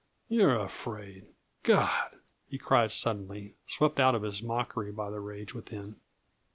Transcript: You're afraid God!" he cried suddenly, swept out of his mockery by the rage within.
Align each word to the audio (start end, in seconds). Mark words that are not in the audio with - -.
You're 0.29 0.57
afraid 0.57 1.27
God!" 1.61 2.17
he 2.47 2.57
cried 2.57 2.91
suddenly, 2.91 3.53
swept 3.67 3.99
out 3.99 4.15
of 4.15 4.23
his 4.23 4.41
mockery 4.41 4.91
by 4.91 5.11
the 5.11 5.19
rage 5.19 5.53
within. 5.53 5.97